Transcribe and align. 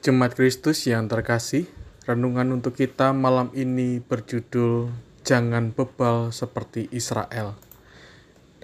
Jemaat 0.00 0.32
Kristus 0.32 0.88
yang 0.88 1.12
terkasih, 1.12 1.68
renungan 2.08 2.56
untuk 2.56 2.72
kita 2.72 3.12
malam 3.12 3.52
ini 3.52 4.00
berjudul 4.00 4.88
Jangan 5.28 5.76
Bebal 5.76 6.32
Seperti 6.32 6.88
Israel. 6.88 7.52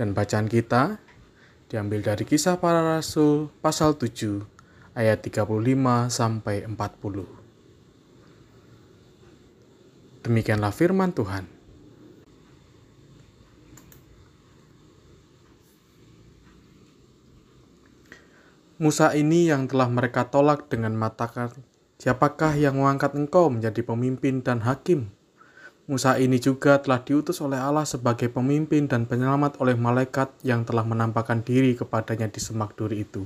Dan 0.01 0.17
bacaan 0.17 0.49
kita 0.49 0.97
diambil 1.69 2.01
dari 2.01 2.25
kisah 2.25 2.57
para 2.57 2.81
rasul 2.81 3.53
pasal 3.61 4.01
7 4.01 4.49
ayat 4.97 5.21
35 5.21 6.09
sampai 6.09 6.65
40. 6.65 7.29
Demikianlah 10.25 10.73
firman 10.73 11.13
Tuhan. 11.13 11.56
Musa 18.77 19.17
ini 19.17 19.49
yang 19.49 19.65
telah 19.65 19.89
mereka 19.89 20.29
tolak 20.29 20.69
dengan 20.69 20.93
matakan, 20.93 21.49
siapakah 21.97 22.53
yang 22.61 22.77
mengangkat 22.77 23.17
engkau 23.17 23.49
menjadi 23.49 23.81
pemimpin 23.81 24.45
dan 24.45 24.61
hakim? 24.69 25.09
Musa 25.89 26.21
ini 26.21 26.37
juga 26.37 26.77
telah 26.85 27.01
diutus 27.01 27.41
oleh 27.41 27.57
Allah 27.57 27.89
sebagai 27.89 28.29
pemimpin 28.29 28.85
dan 28.85 29.09
penyelamat 29.09 29.65
oleh 29.65 29.81
malaikat 29.81 30.29
yang 30.45 30.69
telah 30.69 30.85
menampakkan 30.85 31.41
diri 31.41 31.73
kepadanya 31.73 32.29
di 32.29 32.37
semak 32.37 32.77
duri 32.77 33.09
itu. 33.09 33.25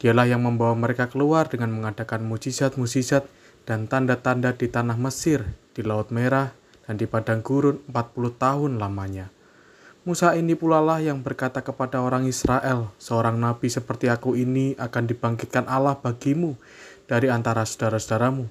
Dialah 0.00 0.24
yang 0.24 0.40
membawa 0.40 0.72
mereka 0.72 1.12
keluar 1.12 1.52
dengan 1.52 1.76
mengadakan 1.76 2.24
mujizat-mujizat 2.24 3.28
dan 3.68 3.92
tanda-tanda 3.92 4.56
di 4.56 4.72
tanah 4.72 4.96
Mesir, 4.96 5.44
di 5.76 5.84
Laut 5.84 6.08
Merah, 6.08 6.56
dan 6.88 6.96
di 6.96 7.04
padang 7.04 7.44
gurun 7.44 7.84
40 7.92 8.40
tahun 8.40 8.80
lamanya. 8.80 9.35
Musa 10.06 10.38
ini 10.38 10.54
pula 10.54 10.78
lah 10.78 11.02
yang 11.02 11.18
berkata 11.18 11.66
kepada 11.66 11.98
orang 11.98 12.30
Israel, 12.30 12.94
seorang 12.94 13.42
nabi 13.42 13.66
seperti 13.66 14.06
aku 14.06 14.38
ini 14.38 14.78
akan 14.78 15.02
dibangkitkan 15.02 15.66
Allah 15.66 15.98
bagimu 15.98 16.54
dari 17.10 17.26
antara 17.26 17.66
saudara-saudaramu. 17.66 18.46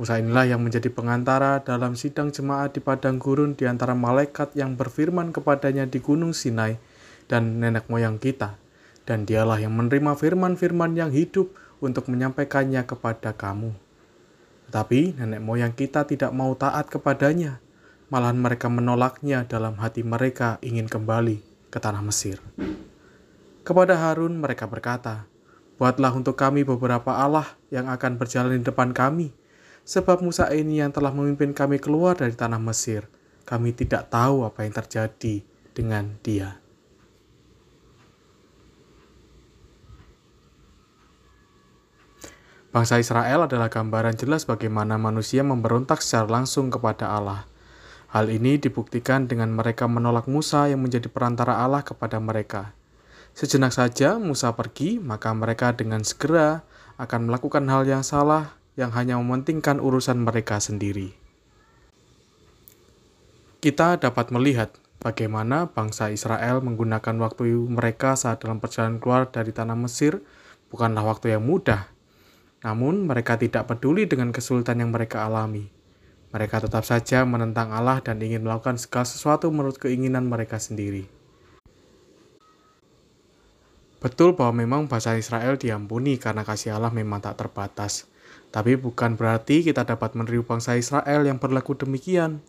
Musa 0.00 0.16
inilah 0.16 0.48
yang 0.48 0.64
menjadi 0.64 0.88
pengantara 0.88 1.60
dalam 1.60 2.00
sidang 2.00 2.32
jemaat 2.32 2.72
di 2.72 2.80
padang 2.80 3.20
gurun 3.20 3.52
di 3.52 3.68
antara 3.68 3.92
malaikat 3.92 4.56
yang 4.56 4.72
berfirman 4.72 5.36
kepadanya 5.36 5.84
di 5.84 6.00
gunung 6.00 6.32
Sinai 6.32 6.80
dan 7.28 7.60
nenek 7.60 7.84
moyang 7.92 8.16
kita. 8.16 8.56
Dan 9.04 9.28
dialah 9.28 9.60
yang 9.60 9.76
menerima 9.76 10.16
firman-firman 10.16 10.96
yang 10.96 11.12
hidup 11.12 11.52
untuk 11.84 12.08
menyampaikannya 12.08 12.88
kepada 12.88 13.36
kamu. 13.36 13.76
Tetapi 14.72 15.20
nenek 15.20 15.44
moyang 15.44 15.76
kita 15.76 16.08
tidak 16.08 16.32
mau 16.32 16.56
taat 16.56 16.88
kepadanya 16.88 17.60
malahan 18.10 18.36
mereka 18.36 18.66
menolaknya 18.66 19.46
dalam 19.46 19.78
hati 19.78 20.02
mereka 20.02 20.58
ingin 20.60 20.90
kembali 20.90 21.40
ke 21.70 21.78
tanah 21.78 22.02
Mesir. 22.02 22.42
Kepada 23.62 23.94
Harun 23.94 24.42
mereka 24.42 24.66
berkata, 24.66 25.30
Buatlah 25.80 26.12
untuk 26.12 26.36
kami 26.36 26.60
beberapa 26.66 27.16
Allah 27.16 27.56
yang 27.72 27.88
akan 27.88 28.20
berjalan 28.20 28.60
di 28.60 28.66
depan 28.66 28.92
kami, 28.92 29.32
sebab 29.88 30.20
Musa 30.20 30.52
ini 30.52 30.84
yang 30.84 30.92
telah 30.92 31.08
memimpin 31.08 31.56
kami 31.56 31.80
keluar 31.80 32.18
dari 32.18 32.36
tanah 32.36 32.60
Mesir. 32.60 33.08
Kami 33.48 33.72
tidak 33.72 34.12
tahu 34.12 34.44
apa 34.44 34.68
yang 34.68 34.76
terjadi 34.76 35.40
dengan 35.72 36.20
dia. 36.20 36.60
Bangsa 42.70 43.02
Israel 43.02 43.50
adalah 43.50 43.66
gambaran 43.66 44.14
jelas 44.14 44.46
bagaimana 44.46 44.94
manusia 44.94 45.42
memberontak 45.42 45.98
secara 45.98 46.38
langsung 46.38 46.70
kepada 46.70 47.10
Allah. 47.10 47.49
Hal 48.10 48.26
ini 48.26 48.58
dibuktikan 48.58 49.30
dengan 49.30 49.54
mereka 49.54 49.86
menolak 49.86 50.26
Musa 50.26 50.66
yang 50.66 50.82
menjadi 50.82 51.06
perantara 51.06 51.62
Allah 51.62 51.86
kepada 51.86 52.18
mereka. 52.18 52.74
Sejenak 53.38 53.70
saja 53.70 54.18
Musa 54.18 54.50
pergi, 54.58 54.98
maka 54.98 55.30
mereka 55.30 55.70
dengan 55.78 56.02
segera 56.02 56.66
akan 56.98 57.30
melakukan 57.30 57.62
hal 57.70 57.86
yang 57.86 58.02
salah 58.02 58.58
yang 58.74 58.90
hanya 58.98 59.14
mementingkan 59.14 59.78
urusan 59.78 60.26
mereka 60.26 60.58
sendiri. 60.58 61.14
Kita 63.62 64.02
dapat 64.02 64.34
melihat 64.34 64.74
bagaimana 64.98 65.70
bangsa 65.70 66.10
Israel 66.10 66.66
menggunakan 66.66 67.14
waktu 67.14 67.46
mereka 67.70 68.18
saat 68.18 68.42
dalam 68.42 68.58
perjalanan 68.58 68.98
keluar 68.98 69.30
dari 69.30 69.54
tanah 69.54 69.78
Mesir 69.78 70.18
bukanlah 70.66 71.06
waktu 71.06 71.38
yang 71.38 71.46
mudah. 71.46 71.86
Namun 72.66 73.06
mereka 73.06 73.38
tidak 73.38 73.70
peduli 73.70 74.10
dengan 74.10 74.34
kesulitan 74.34 74.82
yang 74.82 74.90
mereka 74.90 75.22
alami 75.30 75.79
mereka 76.30 76.62
tetap 76.62 76.86
saja 76.86 77.26
menentang 77.26 77.74
Allah 77.74 77.98
dan 77.98 78.22
ingin 78.22 78.46
melakukan 78.46 78.78
segala 78.78 79.06
sesuatu 79.06 79.50
menurut 79.50 79.78
keinginan 79.82 80.30
mereka 80.30 80.62
sendiri. 80.62 81.10
Betul 84.00 84.32
bahwa 84.32 84.64
memang 84.64 84.88
bahasa 84.88 85.12
Israel 85.18 85.60
diampuni 85.60 86.16
karena 86.16 86.40
kasih 86.40 86.72
Allah 86.72 86.88
memang 86.88 87.20
tak 87.20 87.36
terbatas. 87.36 88.08
Tapi 88.48 88.74
bukan 88.80 89.14
berarti 89.14 89.60
kita 89.60 89.84
dapat 89.84 90.16
meniru 90.16 90.42
bangsa 90.42 90.74
Israel 90.74 91.26
yang 91.26 91.36
berlaku 91.36 91.76
demikian. 91.76 92.40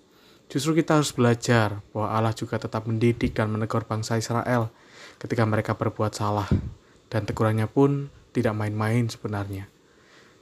Justru 0.48 0.80
kita 0.80 1.02
harus 1.02 1.12
belajar 1.12 1.84
bahwa 1.92 2.08
Allah 2.08 2.34
juga 2.38 2.56
tetap 2.56 2.88
mendidik 2.88 3.36
dan 3.36 3.52
menegur 3.52 3.84
bangsa 3.84 4.16
Israel 4.16 4.72
ketika 5.20 5.44
mereka 5.44 5.76
berbuat 5.76 6.16
salah. 6.16 6.48
Dan 7.12 7.28
tegurannya 7.28 7.68
pun 7.68 8.08
tidak 8.32 8.56
main-main 8.56 9.12
sebenarnya. 9.12 9.68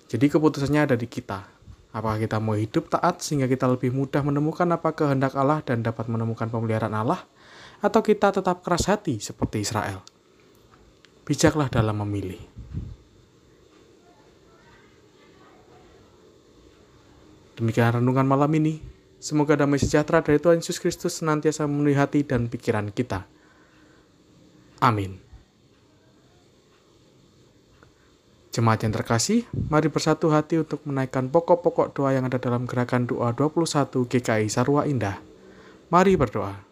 Jadi 0.09 0.25
keputusannya 0.29 0.89
ada 0.89 0.95
di 0.97 1.05
kita, 1.09 1.45
Apakah 1.89 2.21
kita 2.21 2.37
mau 2.37 2.53
hidup 2.53 2.93
taat 2.93 3.25
sehingga 3.25 3.49
kita 3.49 3.65
lebih 3.65 3.89
mudah 3.89 4.21
menemukan 4.21 4.69
apa 4.69 4.93
kehendak 4.93 5.33
Allah 5.33 5.65
dan 5.65 5.81
dapat 5.81 6.05
menemukan 6.05 6.45
pemeliharaan 6.45 6.93
Allah? 6.93 7.25
Atau 7.81 8.05
kita 8.05 8.29
tetap 8.29 8.61
keras 8.61 8.85
hati 8.85 9.17
seperti 9.17 9.65
Israel? 9.65 10.05
Bijaklah 11.25 11.65
dalam 11.71 11.97
memilih. 12.05 12.41
Demikian 17.57 17.99
renungan 17.99 18.23
malam 18.23 18.51
ini. 18.55 18.79
Semoga 19.19 19.59
damai 19.59 19.83
sejahtera 19.83 20.23
dari 20.23 20.39
Tuhan 20.39 20.63
Yesus 20.63 20.79
Kristus 20.79 21.19
senantiasa 21.19 21.67
memenuhi 21.67 21.97
hati 21.97 22.23
dan 22.23 22.47
pikiran 22.47 22.87
kita. 22.87 23.27
Amin. 24.79 25.28
Jemaat 28.49 28.81
yang 28.81 28.93
terkasih, 28.97 29.45
mari 29.69 29.93
bersatu 29.93 30.33
hati 30.33 30.57
untuk 30.57 30.81
menaikkan 30.81 31.29
pokok-pokok 31.29 31.93
doa 31.93 32.17
yang 32.17 32.25
ada 32.25 32.41
dalam 32.41 32.65
gerakan 32.65 33.05
doa 33.05 33.29
21 33.29 34.09
GKI 34.09 34.49
Sarwa 34.49 34.89
Indah. 34.89 35.21
Mari 35.93 36.17
berdoa. 36.17 36.68